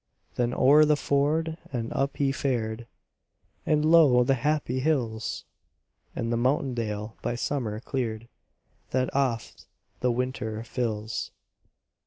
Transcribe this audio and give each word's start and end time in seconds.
Then 0.33 0.51
o'er 0.55 0.83
the 0.83 0.95
ford 0.95 1.59
and 1.71 1.93
up 1.93 2.17
he 2.17 2.31
fared: 2.31 2.87
And 3.67 3.85
lo 3.85 4.23
the 4.23 4.33
happy 4.33 4.79
hills! 4.79 5.45
And 6.15 6.33
the 6.33 6.37
mountain 6.37 6.73
dale 6.73 7.17
by 7.21 7.35
summer 7.35 7.79
cleared, 7.79 8.27
That 8.89 9.15
oft 9.15 9.67
the 9.99 10.11
winter 10.11 10.63
fills. 10.63 11.29